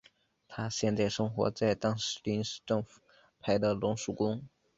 [0.47, 4.41] 他现在生活在当时临时政府安排的龙树宫。